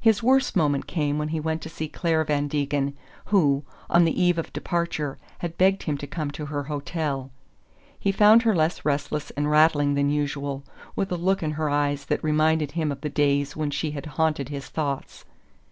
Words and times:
His 0.00 0.22
worst 0.22 0.54
moment 0.54 0.86
came 0.86 1.18
when 1.18 1.30
he 1.30 1.40
went 1.40 1.60
to 1.62 1.68
see 1.68 1.88
Clare 1.88 2.22
Van 2.22 2.46
Degen, 2.46 2.96
who, 3.34 3.64
on 3.90 4.04
the 4.04 4.22
eve 4.22 4.38
of 4.38 4.52
departure, 4.52 5.18
had 5.38 5.58
begged 5.58 5.82
him 5.82 5.98
to 5.98 6.06
come 6.06 6.30
to 6.30 6.46
her 6.46 6.62
hotel. 6.70 7.32
He 7.98 8.12
found 8.12 8.42
her 8.42 8.54
less 8.54 8.84
restless 8.84 9.32
and 9.32 9.50
rattling 9.50 9.94
than 9.94 10.08
usual, 10.08 10.62
with 10.94 11.10
a 11.10 11.16
look 11.16 11.42
in 11.42 11.50
her 11.58 11.68
eyes 11.68 12.04
that 12.04 12.22
reminded 12.22 12.70
him 12.78 12.92
of 12.92 13.00
the 13.00 13.10
days 13.10 13.56
when 13.56 13.72
she 13.72 13.90
had 13.90 14.06
haunted 14.06 14.50
his 14.50 14.68
thoughts. 14.68 15.24